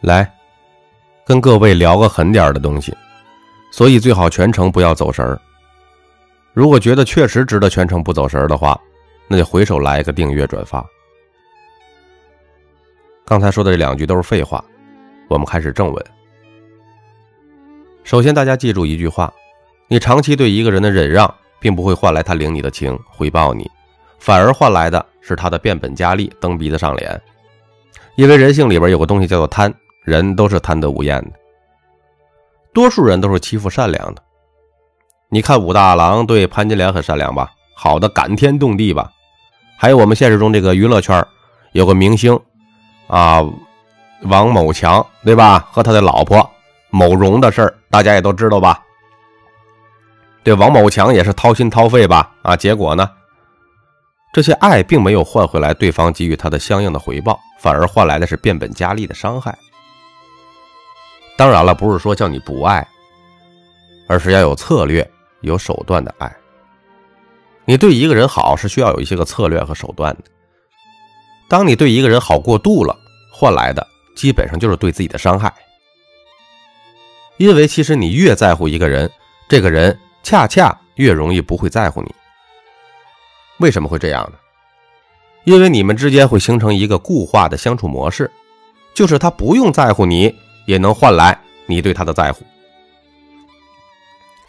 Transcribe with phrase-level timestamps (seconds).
[0.00, 0.30] 来，
[1.26, 2.96] 跟各位聊个狠点的东西，
[3.70, 5.38] 所以最好全程不要走神儿。
[6.54, 8.80] 如果觉得确实值得全程不走神儿的话，
[9.28, 10.84] 那就回手来一个订阅转发。
[13.26, 14.64] 刚才说的这两句都是废话，
[15.28, 16.06] 我们开始正文。
[18.02, 19.30] 首先，大家记住一句话：
[19.86, 23.70] 你长期对一个人的忍让，并不会换来他领你的情、回报你，
[24.18, 27.20] 反而换来的是他的变本加厉、蹬鼻子上脸。
[28.16, 29.72] 因为人性里边有个东西叫做贪，
[30.04, 31.32] 人都是贪得无厌的。
[32.72, 34.22] 多数人都是欺负善良的。
[35.28, 39.10] 你看武大郎对潘金莲很善良吧，好的感天动地吧。
[39.76, 41.24] 还有我们现实中这个娱乐圈
[41.72, 42.38] 有个明星
[43.06, 43.40] 啊，
[44.22, 45.68] 王某强对吧？
[45.72, 46.48] 和他的老婆
[46.90, 48.82] 某荣的事儿，大家也都知道吧？
[50.42, 52.32] 对，王某强也是掏心掏肺吧？
[52.42, 53.08] 啊，结果呢？
[54.32, 59.56] 这些爱并没有换回来对方给予他的相应的回报，反而换来的是变本加厉的伤害。
[61.40, 62.86] 当然了，不是说叫你不爱，
[64.06, 65.10] 而是要有策略、
[65.40, 66.30] 有手段的爱。
[67.64, 70.24] 你对一个人好是需要有一些个策略和手段的。
[71.48, 72.94] 当你对一个人好过度了，
[73.32, 75.50] 换来的基本上就是对自己的伤害。
[77.38, 79.10] 因为其实你越在乎一个人，
[79.48, 82.14] 这个人恰恰越容易不会在乎你。
[83.60, 84.36] 为什么会这样呢？
[85.44, 88.30] 因为你们之间会形成一个固化的相处模式，
[88.92, 90.34] 就是他不用在乎你，
[90.66, 92.44] 也能换来你对他的在乎。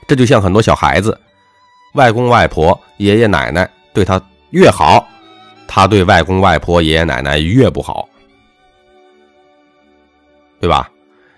[0.07, 1.17] 这就像很多小孩子，
[1.93, 5.07] 外公外婆、爷爷奶奶对他越好，
[5.67, 8.09] 他对外公外婆、爷爷奶奶越不好，
[10.59, 10.91] 对吧？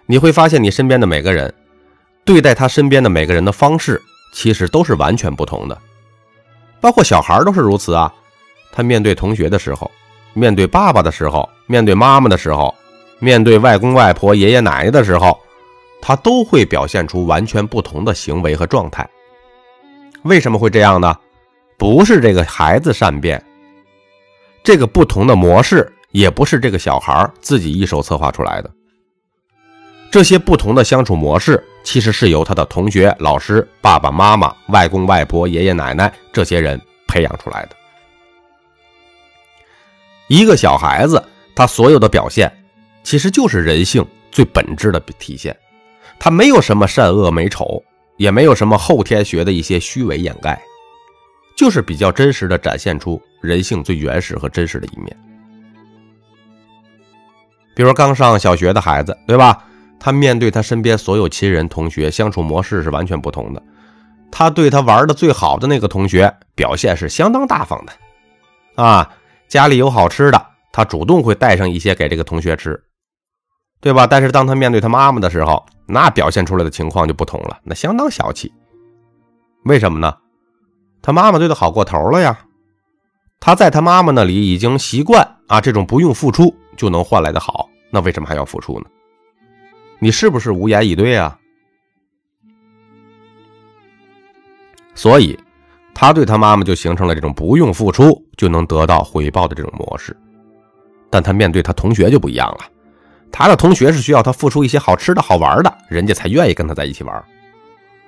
[0.05, 1.53] 你会发现，你身边的每个人
[2.25, 4.01] 对待他身边的每个人的方式，
[4.33, 5.79] 其实都是完全不同的。
[6.81, 8.13] 包括小孩都是如此啊，
[8.71, 9.89] 他面对同学的时候，
[10.33, 12.73] 面对爸爸的时候，面对妈妈的时候，
[13.23, 15.39] 面对外公外婆、爷爷奶奶的时候，
[16.01, 19.07] 他都会表现出完全不同的行为和状态。
[20.23, 21.15] 为什么会这样呢？
[21.77, 23.43] 不是这个孩子善变，
[24.63, 28.69] 这个不同的模式也不是这个小孩自己一手策划出来的。
[30.11, 31.63] 这些不同的相处模式。
[31.85, 36.79] 其实是由他的同学、老师、爸爸妈妈、外公外婆、爷爷奶奶这些人
[37.09, 37.75] 培养出来的。
[40.29, 41.21] 一个小孩子，
[41.53, 42.49] 他所有的表现，
[43.03, 45.55] 其实就是人性最本质的体现。
[46.19, 47.83] 他没有什么善恶美丑，
[48.17, 50.59] 也没有什么后天学的一些虚伪掩盖，
[51.57, 55.15] 就是比较真实的展现出人性最原始和真实的一面。
[57.75, 59.65] 比如刚上小学的孩子，对吧？
[59.99, 63.63] 他面对他身边所有亲人、同学相处模式是完全不同的。
[64.31, 69.09] 他对他玩的最好的那个同学表现是相当大方的，啊，
[69.47, 72.83] 家里有好吃的，他主动会带上一些给这个同学吃，
[73.83, 74.07] 对吧？
[74.07, 78.49] 但是当他面对他妈妈的时候，那表现出来的情况就不同了，那相当小气。
[79.65, 80.15] 为什么呢？
[81.01, 82.39] 他妈妈对他好过头了呀。
[83.41, 88.85] 他在他妈妈那里已经习惯啊，这种不用付出就能换来的好，那为什么还要付出呢？
[89.99, 91.37] 你是不是无言以对啊？
[94.95, 95.37] 所以，
[95.93, 100.15] 他对他妈妈就形成了这种不用付出就能得到回报的这种模式。
[101.09, 102.59] 但他面对他同学就不一样了，
[103.33, 107.25] 他的同学是需要他付出一些好吃的好玩的，人家才愿意跟他在一起玩。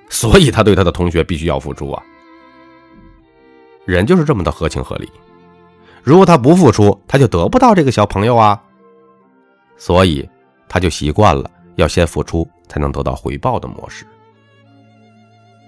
[0.08, 2.02] 所以他对他的同学必须要付出啊。
[3.84, 5.10] 人就是这么的合情合理。
[6.02, 8.62] 如果他不付出，他就得不到这个小朋友啊。
[9.76, 10.26] 所以
[10.68, 11.50] 他就习惯了。
[11.76, 14.06] 要先付出才能得到回报的模式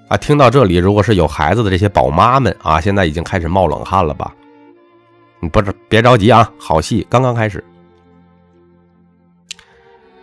[0.09, 0.17] 啊！
[0.17, 4.35] 听到这里，如果是有孩子的这些宝妈们啊，现在已经开始冒冷汗了吧？
[5.39, 7.63] 你不是别着急啊，好戏刚刚开始。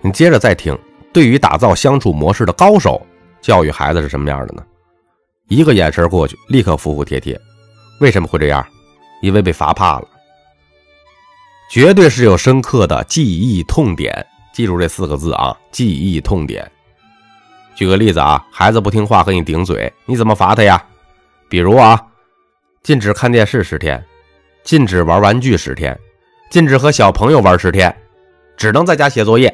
[0.05, 0.77] 你接着再听，
[1.11, 3.03] 对于打造相处模式的高手，
[3.41, 4.63] 教育孩子是什么样的呢？
[5.47, 7.35] 一个眼神过去，立刻服服帖帖。
[7.99, 8.63] 为什么会这样？
[9.23, 10.07] 因为被罚怕了，
[11.71, 14.23] 绝对是有深刻的记忆痛点。
[14.53, 16.71] 记住这四个字啊，记忆痛点。
[17.73, 20.85] 举个例子啊，孩子不听话和你顶嘴，你怎么罚他呀？
[21.49, 21.99] 比如啊，
[22.83, 24.05] 禁止看电视十天，
[24.63, 25.99] 禁止玩玩具十天，
[26.51, 27.91] 禁止和小朋友玩十天，
[28.55, 29.51] 只能在家写作业。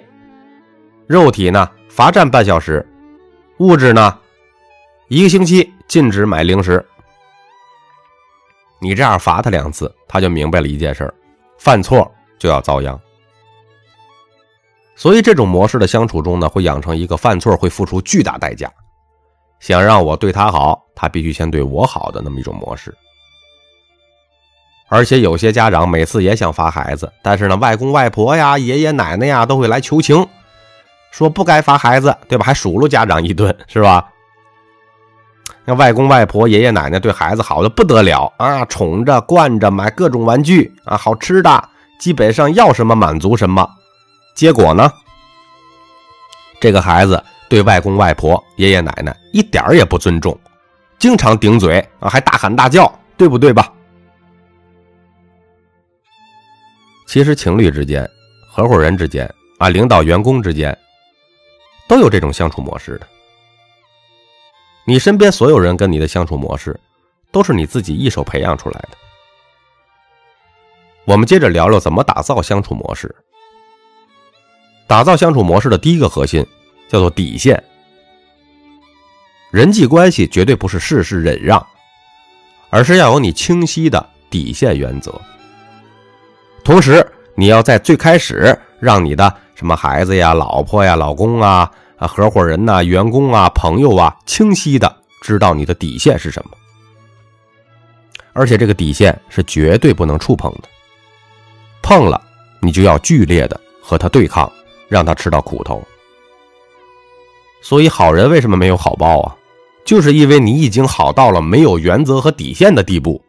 [1.08, 2.86] 肉体呢，罚站半小时；
[3.60, 4.18] 物质呢，
[5.10, 6.84] 一个星期禁止买零食。
[8.80, 11.14] 你这样罚他两次，他就明白了一件事儿
[11.58, 12.10] 犯错
[12.40, 13.00] 就要遭殃。
[14.96, 18.72] 所以，这种模式的相处中呢，会养成一个犯错会付出巨大代价，
[19.60, 22.96] 想让我对他好，他必须先对我好的那么一种模式。
[24.88, 30.28] 而且，有些家长每次也想罚孩子，但是呢，外公外婆呀、爷爷奶奶呀都会来求情，
[31.12, 32.46] 说不该罚孩子，对吧？
[32.46, 34.10] 还数落家长一顿，是吧？
[35.64, 41.70] 那外公外婆、爷爷奶奶对孩子好的不得了啊，宠着、惯着，买各种玩具啊，好吃的，
[42.00, 43.70] 基本上要什么满足什么。
[44.34, 44.92] 结果呢，
[46.60, 50.36] 这个孩子对外公外婆、爷爷奶奶一点也不尊重，
[50.98, 53.72] 经常顶嘴啊，还大喊大叫，对不对吧？
[57.06, 58.10] 其实情侣之间、
[58.50, 60.76] 合伙人之间啊，领导员工之间，
[61.92, 63.08] 都有这种相处模式的。
[64.86, 66.80] 你身边所有人跟你的相处模式，
[67.34, 68.92] 都是你自己一手培养出来的。
[71.04, 73.14] 我们接着聊聊怎么打造相处模式。
[74.88, 76.48] 打造相处模式的第一个核心
[76.88, 77.62] 叫做底线。
[79.50, 81.62] 人际关系绝对不是事事忍让，
[82.70, 85.14] 而是要有你清晰的底线原则。
[86.64, 87.06] 同时，
[87.36, 91.70] 你要在最开始让你的什么孩子呀、老婆呀、老公啊。
[92.02, 96.58] 啊，合伙人呐，员工啊，朋友啊，清晰的知道你的底线是什么，
[98.34, 100.70] 而且这个底线是绝对不能触碰的，
[101.84, 102.20] 碰了
[102.60, 104.52] 你就要剧烈的和他对抗，
[104.90, 105.80] 让他吃到苦头。
[107.62, 109.38] 所以好人为什么没有好报啊？
[109.86, 113.24] 就是因为你已经好到了没有原则和底线的地步，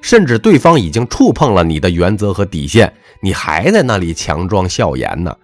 [0.00, 2.92] 甚至对方已经触碰了你的原则和底线，
[3.22, 5.36] 你还在那里强装笑颜呢，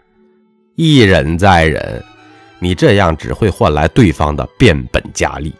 [0.74, 2.04] 一忍再忍。
[2.58, 5.54] 你这样只会换来对方的变本加厉，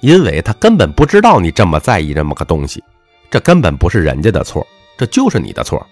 [0.00, 2.82] 因为他根本不知道你这么在意这么个东西，
[3.30, 4.66] 这根本不是人家的错，
[4.98, 5.84] 这就是你的错。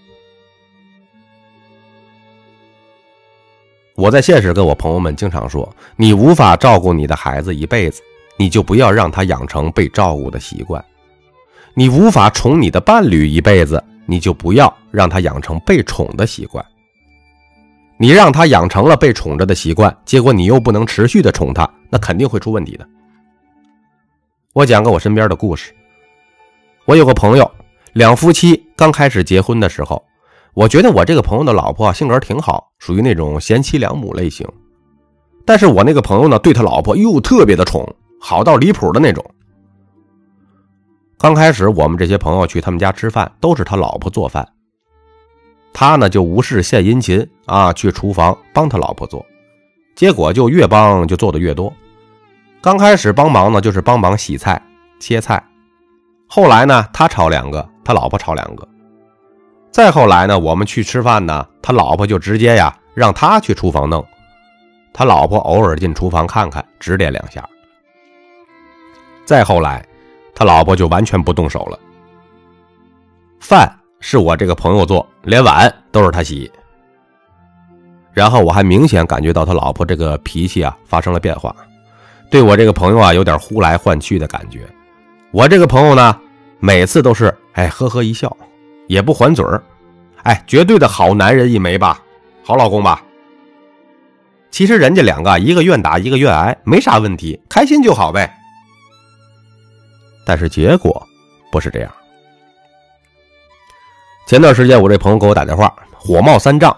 [3.95, 8.01] 我在现实跟我朋友们经常说，你无法照顾你的孩子一辈子，
[8.37, 10.81] 你就不要让他养成被照顾的习惯；
[11.75, 16.65] 你无法宠你的伴侣一辈子，你就不要让他养成被宠的习惯。
[18.01, 22.87] 你让他养成了被宠着的习惯，结果你又不能持续的宠他，那肯定会出问题的。
[24.53, 25.75] 我讲个我身边的故事。
[26.85, 27.51] 我有个朋友，
[27.93, 30.03] 两夫妻刚开始结婚的时候，
[30.55, 34.47] 我觉得我这个朋友的老婆性格挺好，属于那种贤妻良母类型。
[35.45, 37.85] 但是我那个朋友呢，对他老婆又特别的宠，
[38.21, 39.25] 好到离谱的那种。
[41.19, 44.47] 刚开始我们这些朋友去他们家吃饭，都是他老婆做饭。
[45.81, 49.25] 他呢就无事献殷勤啊，去厨房帮他老婆做，
[49.95, 51.73] 结果就越帮就做的越多。
[52.61, 54.61] 刚开始帮忙呢，就是帮忙洗菜、
[54.99, 55.41] 切菜，
[56.27, 58.67] 后来呢，他炒两个，他老婆炒两个，
[59.71, 64.05] 再后来呢，我们去吃饭呢，他老婆就直接呀让他去厨房弄，
[64.93, 67.49] 他老婆偶尔进厨房看看，指点两下。
[69.25, 69.87] 再后来，
[70.35, 71.79] 他老婆就完全不动手了，
[73.39, 73.78] 饭。
[74.01, 76.51] 是我这个朋友做，连碗都是他洗。
[78.13, 81.55] 然后我还明显感觉到他老婆这个脾气啊发生了变化，
[82.31, 84.67] 对我这个朋友啊有点呼来唤去的感觉。
[85.31, 86.19] 我这个朋友呢，
[86.59, 88.35] 每次都是哎呵呵一笑，
[88.89, 89.63] 也不还嘴儿，
[90.23, 92.03] 哎，绝对的好男人一枚吧，
[92.43, 93.03] 好老公吧。
[94.51, 98.35] 其实人家两个一个愿打一个愿挨，没啥问题，开心就好呗。
[100.25, 101.07] 但是结果
[101.53, 101.93] 不是这样。
[104.29, 106.77] 前段时间，我这朋友给我打电话，火冒三丈。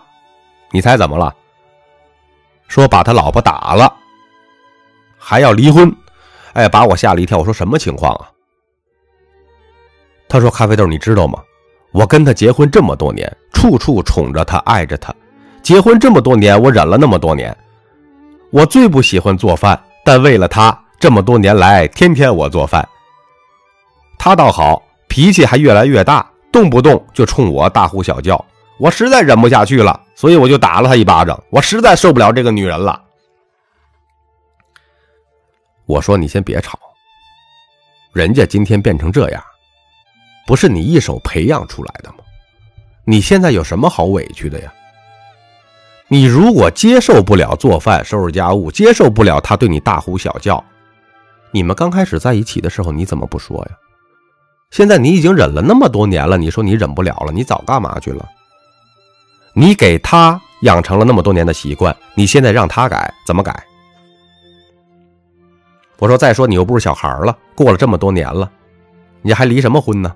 [0.70, 1.34] 你猜怎么了？
[2.68, 3.92] 说把他老婆打了，
[5.18, 5.92] 还要离婚。
[6.52, 7.38] 哎，把我吓了一跳。
[7.38, 8.30] 我说什么情况啊？
[10.28, 11.42] 他说：“咖啡豆，你知道吗？
[11.90, 15.12] 我跟他结婚这么多年，处处宠着他，爱着他。
[15.60, 17.56] 结婚这么多年，我忍了那么多年。
[18.52, 22.88] 我最不喜欢做饭，但为了他，这么多年来，天天我做饭。
[24.20, 28.44] 他倒好，脾气还越来越大。”动不动就冲我大呼小叫，
[28.78, 31.40] 我实在忍不下去了，所以我就打了他一巴掌。
[31.50, 33.00] 我实在受不了这个女人了。
[35.86, 36.78] 我说：“你先别吵，
[38.12, 39.42] 人家今天变成这样，
[40.46, 42.18] 不是你一手培养出来的吗？
[43.04, 44.72] 你现在有什么好委屈的呀？
[46.06, 50.64] 你如果接受不了做饭、收拾家务，接受不了他对你大呼小叫，
[51.52, 53.76] 你们刚开始在一起的时候，你怎么不说呀？”
[54.70, 58.28] 现在你已经忍了那么多年了，你说你忍不了了，你早干嘛去了？
[59.52, 63.64] 你给他养成了那么多年的习惯，你现在让他改，怎么改？
[65.98, 68.50] 我说，再说你又不是小孩了，过了这么多年了，
[69.22, 70.14] 你还离什么婚呢？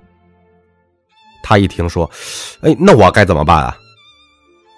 [1.43, 2.09] 他一听说，
[2.61, 3.77] 哎，那我该怎么办啊？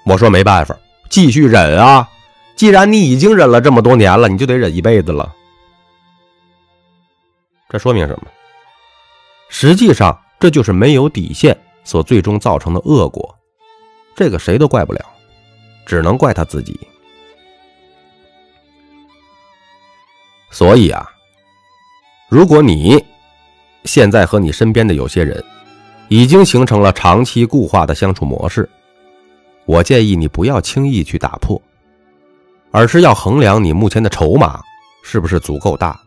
[0.05, 0.75] 我说没办法，
[1.07, 2.09] 继续忍啊！
[2.55, 5.33] 既然你已经忍了这么多年了，你就得忍一辈子了。
[7.69, 8.27] 这说明什么？
[9.49, 13.35] 实际上，这就是没有底线所最终造成的恶果，
[14.15, 14.99] 这个谁都怪不了。
[15.85, 16.77] 只能怪他自己。
[20.51, 21.09] 所以啊，
[22.27, 23.01] 如果你
[23.85, 25.41] 现在和你身边的有些人
[26.09, 28.69] 已经形成了长期固化的相处模式，
[29.63, 31.61] 我建议你不要轻易去打破，
[32.71, 34.61] 而是要衡量你目前的筹码
[35.03, 35.97] 是不是足够大，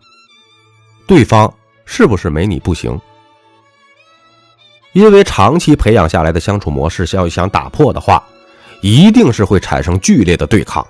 [1.07, 1.51] 对方
[1.87, 3.01] 是不是没你不行。
[4.93, 8.23] 因为长期培养下来的相处模式，要想打破的话，
[8.81, 10.85] 一定是会产生剧烈的对抗。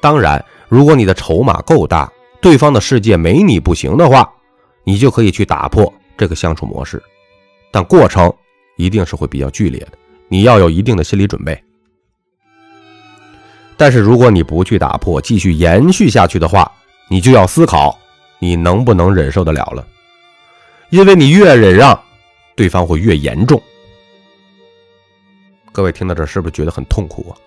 [0.00, 4.30] 当然，如果你的筹码够大，对方的世界没你不行的话，
[4.84, 7.02] 你就可以去打破这个相处模式，
[7.72, 8.32] 但过程
[8.76, 11.60] 一定是会比较剧烈的，你要有一定的心理准备。
[13.76, 16.70] 但是如果你不去打破，继续延续下去的话，
[17.08, 17.98] 你就要思考
[18.38, 19.84] 你能不能忍受得了了，
[20.90, 22.00] 因为你越忍让。
[22.58, 23.62] 对方会越严重。
[25.70, 27.38] 各位听到这是不是觉得很痛苦啊？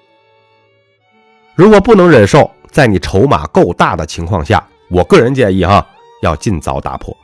[1.54, 5.86] 如果不能忍受，在你筹码够大的情况下，我个人建议哈，
[6.22, 7.16] 要尽早打破。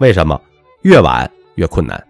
[0.00, 0.40] 为什么？
[0.82, 2.04] 越晚越困难。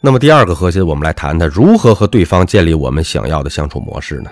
[0.00, 4.30] 那么第二个核心，我们来谈谈如何和对方建立我们想要的相处模式呢？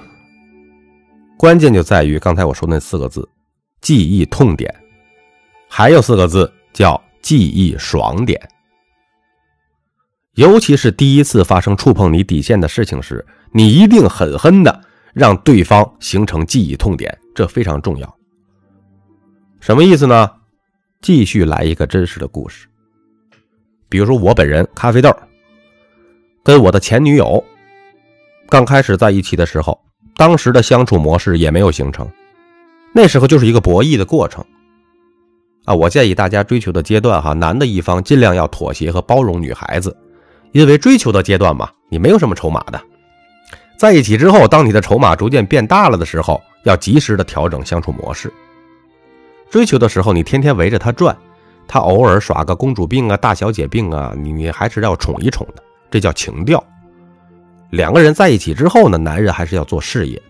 [1.39, 3.29] 关键就在于刚才我说那四个字：
[3.81, 4.75] 记忆痛点，
[5.69, 7.01] 还有四个字叫。
[7.23, 8.49] 记忆爽点，
[10.35, 14.81] 尤其是第一次发生触碰你底线的事情时，你一定狠狠的
[15.15, 18.17] 让对方形成记忆痛点，这非常重要。
[19.61, 20.29] 什么意思呢？
[21.01, 22.67] 继续来一个真实的故事，
[23.89, 25.15] 比如说我本人咖啡豆，
[26.43, 27.43] 跟我的前女友
[28.49, 29.81] 刚开始在一起的时候，
[30.17, 32.09] 当时的相处模式也没有形成，
[32.95, 34.45] 那时候就是一个博弈的过程。
[35.65, 39.97] 啊，我建议大家追求的阶段哈，男的一方尽量要妥协和包容女孩子，
[40.53, 42.81] 因为追求的阶段嘛，你没有什么筹码的。
[43.77, 48.33] 在一起之后，当你的筹码逐渐变大了的时候，要及时的调整相处模式。
[49.51, 51.17] 追求的时候，你天天围着他转，
[51.69, 56.63] 他偶尔耍个公主病啊、大小姐病啊，你你还是要宠一宠的，这叫情调。
[57.71, 60.21] 两个人在一起之后呢，男人还是要做事业。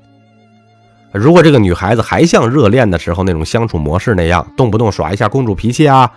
[1.12, 6.10] 如果这个女孩子还像热恋的时候那种相处模式那样，动不动耍一下公主脾气啊，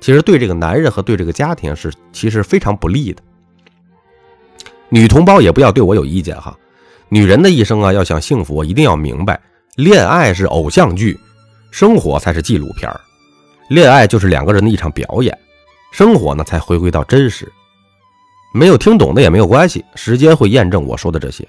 [0.00, 3.20] 其实对这个男人和对这个家庭是其实非常不利的。
[4.88, 6.56] 女同胞也不要对我有意见哈，
[7.08, 9.40] 女人的一生啊，要想幸福，一定要明白，
[9.74, 11.18] 恋爱是偶像剧，
[11.72, 12.88] 生活才是纪录片
[13.68, 15.36] 恋爱就是两个人的一场表演，
[15.90, 17.50] 生活呢才回归到真实。
[18.54, 21.46] 没有听懂的也没有关系，时间会验证我说的这些。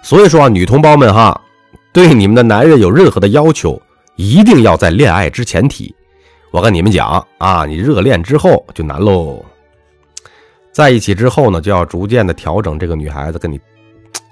[0.00, 1.38] 所以说啊，女同胞们哈。
[1.92, 3.80] 对你们的男人有任何的要求，
[4.16, 5.94] 一定要在恋爱之前提。
[6.52, 9.44] 我跟你们讲啊，你热恋之后就难喽。
[10.72, 13.60] 在一起之后呢，就要逐渐的调整这个女孩子跟你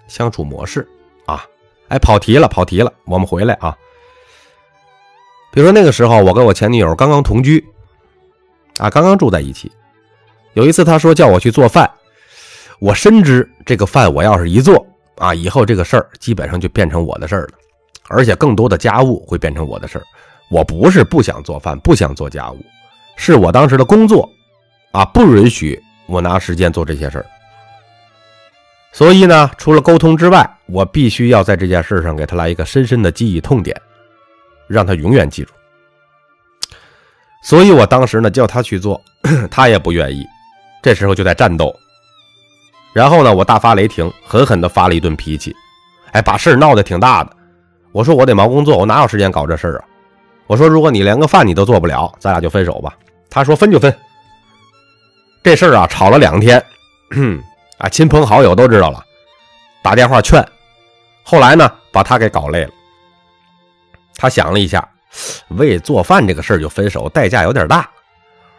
[0.07, 0.87] 相处模式
[1.27, 1.45] 啊。
[1.89, 3.77] 哎，跑题了，跑题了，我们回来啊。
[5.51, 7.65] 比如说那个时候，我跟我前女友刚刚同居
[8.79, 9.71] 啊，刚刚住在一起。
[10.55, 11.91] 有一次，她说叫我去做饭，
[12.79, 14.87] 我深知这个饭我要是一做。
[15.19, 17.59] 啊，以后这个事儿基本上就变成我的事儿了，
[18.09, 20.05] 而且更多的家务会变成我的事儿。
[20.51, 22.59] 我不是不想做饭，不想做家务，
[23.17, 24.29] 是我当时的工作
[24.93, 27.27] 啊不允许我拿时间做这些事儿。
[28.93, 33.79] 所以呢，除了沟通之外，我必须要在这件事上给他来一个深深的记忆痛点，
[34.67, 35.53] 让他永远记住。
[37.43, 39.01] 所以我当时呢叫他去做，
[39.51, 40.25] 他也不愿意，
[40.83, 41.75] 这时候就在战斗。
[42.93, 45.55] 然后呢，我大发雷霆，狠狠地发了一顿脾气，
[46.13, 47.31] 哎，把事儿闹得挺大的。
[47.93, 49.85] 我说我得忙工作，我哪有时间搞这事儿啊？
[50.47, 52.95] 我说如果你连个饭你都做不了，咱俩就分手吧。
[53.31, 53.95] 他说分就分。
[55.43, 56.63] 这事儿啊，吵了两天，
[57.79, 59.05] 啊，亲朋好友都知道了，
[59.83, 60.45] 打电话劝。
[61.23, 62.71] 后来呢，把他给搞累了。
[64.17, 64.87] 他想了一下，
[65.49, 67.89] 为做饭这个事儿就分手，代价有点大，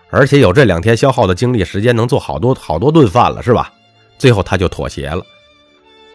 [0.09, 3.71] 而且有这两天消耗的精力时间，能做好多好多顿饭了，是吧？
[4.19, 5.25] 最后他就妥协了，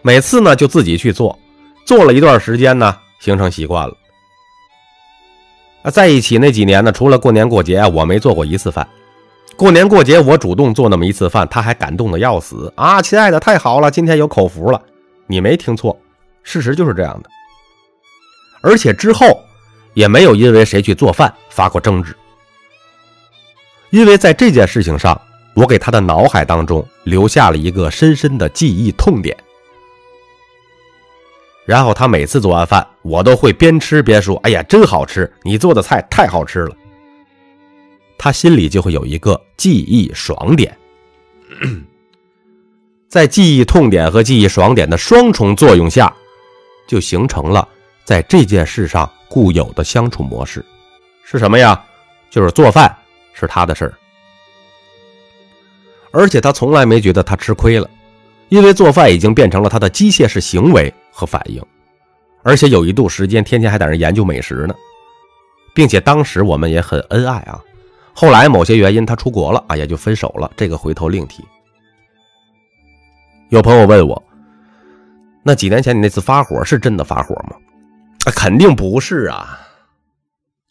[0.03, 1.37] 每次呢就自己去做，
[1.85, 3.97] 做了一段时间呢，形成习惯了。
[5.91, 8.87] 在一起那几年呢，除了过年过节，我没做过一次饭。
[9.57, 13.01] 过年过节我主动做那么一次饭，他还感动的要死啊！
[13.01, 14.79] 亲爱的，太好了，今天有口福了。
[15.25, 15.97] 你没听错，
[16.43, 17.29] 事实就是这样的。
[18.61, 19.43] 而且之后
[19.95, 22.15] 也没有因为谁去做饭发过争执，
[23.89, 25.19] 因为在这件事情上。
[25.55, 29.37] 我给他的脑海当中留下了一个深深的记忆痛点，
[31.63, 35.31] 然后他每次做完饭，我都会边吃边说：“哎呀，真好吃！
[35.43, 36.75] 你做的菜太好吃了。”
[38.17, 40.77] 他心里就会有一个记忆爽点。
[43.07, 46.13] 在记忆痛点和记忆爽点的双重作用下，
[46.87, 47.67] 就形成了
[48.03, 50.65] 在这件事上固有的相处模式，
[51.23, 51.81] 是什么呀？
[52.31, 52.93] 就是做饭
[53.33, 53.93] 是他的事儿，
[56.15, 57.89] 而且他从来没觉得他吃亏了，
[58.47, 61.61] 因为做饭已经变成了他的机械式行为和反应，
[62.41, 64.73] 而且有一度时间天天还在那研究美食呢，
[65.73, 67.61] 并且当时我们也很恩爱啊。
[68.13, 71.43] 后来某些原因他出国了，啊，也就分手了，这个回头另提。
[73.49, 74.23] 有朋友问我，
[75.43, 77.57] 那几年前你那次发火是真的发火吗？
[78.25, 79.59] 啊，肯定不是啊，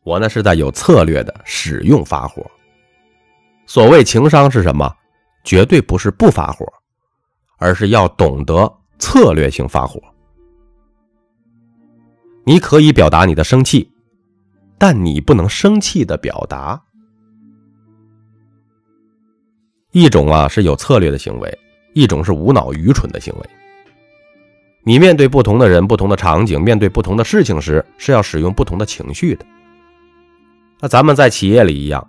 [0.04, 2.42] 我那是在有策略的使用发火。
[3.66, 4.90] 所谓情商是什么？
[5.44, 6.66] 绝对不是不发火，
[7.58, 10.00] 而是要懂得策略性发火。
[12.44, 13.88] 你可以表达你的生气，
[14.78, 16.82] 但你不能生气的表达。
[19.92, 21.58] 一种啊是有策略的行为。
[21.96, 23.50] 一种是无脑愚蠢的行为。
[24.82, 29.46] 你面对不同的人、不同的场景、面对不同的事情时，是要使用不同的情绪的。
[30.80, 32.04] 那咱们在企业里一样，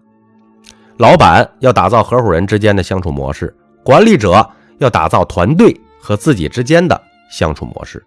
[0.98, 7.00] 老板要打造合伙人之间的相处模式，管理者要打造团队和自己之间的
[7.30, 8.04] 相处模式。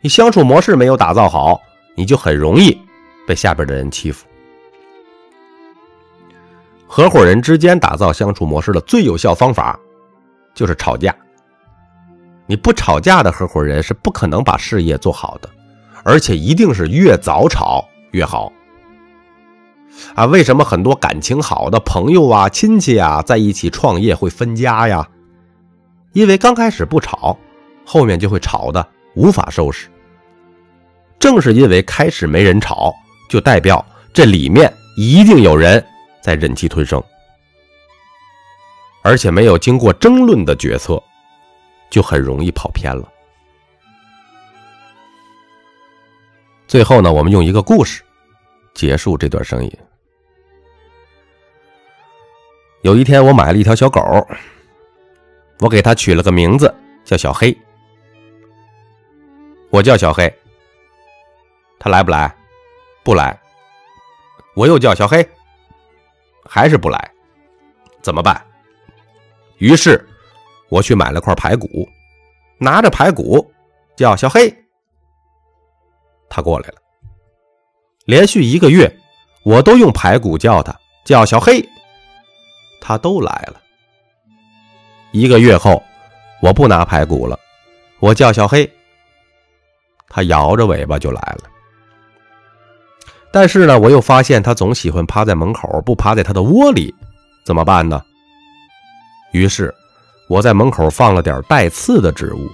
[0.00, 1.60] 你相处模式没有打造好，
[1.96, 2.78] 你就很容易
[3.26, 4.26] 被下边的人欺负。
[6.86, 9.78] 合伙人之间打造相处模式的最有效方法。
[10.54, 11.14] 就是吵架，
[12.44, 15.48] 你不吵架的合伙人是不可能把事业做好的，
[16.02, 18.52] 而且一定是越早吵越好。
[20.14, 25.08] 啊，为什么很多感情好的朋友啊、亲戚啊在一起创业会分家呀？
[26.12, 27.38] 因为刚开始不吵，
[27.84, 29.88] 后面就会吵的无法收拾。
[31.18, 32.94] 正是因为开始没人吵，
[33.28, 35.84] 就代表这里面一定有人
[36.20, 37.02] 在忍气吞声。
[39.02, 41.02] 而且没有经过争论的决策，
[41.88, 43.08] 就很容易跑偏了。
[46.66, 48.02] 最后呢，我们用一个故事
[48.74, 49.72] 结束这段声音。
[52.88, 54.00] 有一天，我买了一条小狗，
[55.60, 56.74] 我给它取了个名字，
[57.04, 57.54] 叫小黑。
[59.68, 60.34] 我叫小黑，
[61.78, 62.34] 它来不来？
[63.04, 63.38] 不来。
[64.56, 65.28] 我又叫小黑，
[66.46, 67.12] 还是不来。
[68.00, 68.42] 怎么办？
[69.58, 70.02] 于是，
[70.70, 71.86] 我去买了块排骨，
[72.56, 73.52] 拿着排骨
[73.96, 74.50] 叫小黑，
[76.30, 76.76] 他过来了。
[78.06, 78.90] 连续一个月，
[79.44, 80.74] 我都用排骨叫他，
[81.04, 81.62] 叫小黑，
[82.80, 83.60] 他都来了。
[85.12, 85.82] 一个月后，
[86.42, 87.38] 我不拿排骨了，
[87.98, 88.70] 我叫小黑，
[90.08, 91.44] 他摇着尾巴就来了。
[93.30, 96.94] 但是呢，我又发现他总喜欢趴在门口，不趴在他的窝里，
[97.44, 98.02] 怎么办呢？
[99.32, 99.74] 于是，
[100.28, 102.48] 我在门口放了点带刺的植物，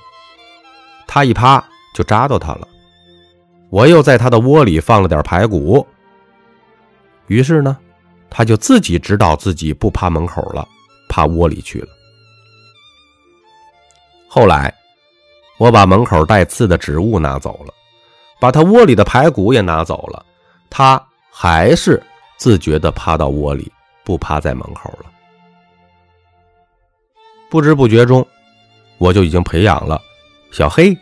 [1.07, 2.67] 它一趴就扎到它了。
[3.71, 5.87] 我又在它的窝里放了点排骨，
[7.27, 7.77] 于是呢，
[8.37, 10.67] 他就自己知道自己不趴门口了，
[11.09, 11.89] 趴窝里去了。
[14.29, 14.75] 后来，
[15.57, 17.73] 我把门口带刺的植物拿走了，
[18.41, 20.27] 把他窝里的排骨也拿走了，
[20.69, 22.03] 他还是
[22.37, 23.71] 自觉地趴到窝里，
[24.03, 25.09] 不趴在门口了。
[27.49, 28.27] 不知不觉中，
[28.99, 30.03] 我就已经培养了
[30.51, 30.93] 小黑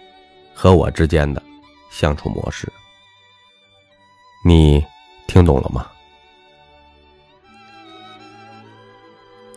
[0.52, 1.42] 和我之间的
[1.90, 2.70] 相处模式。
[4.44, 4.84] 你
[5.26, 5.86] 听懂了吗？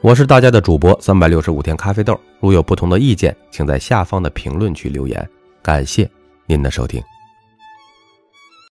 [0.06, 2.15] 我是大家的主播三百六十五天咖啡豆。
[2.39, 5.28] 如有不同的意见，请在下方的评论区留言。
[5.63, 6.08] 感谢
[6.46, 7.02] 您的收听。